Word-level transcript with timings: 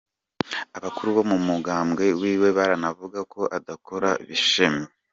Abakuru 0.77 1.07
bo 1.15 1.23
mu 1.31 1.37
mugambwe 1.47 2.05
wiwe 2.21 2.49
baranavuga 2.57 3.19
ko 3.33 3.41
adakora 3.57 4.09
bishemeye. 4.27 4.89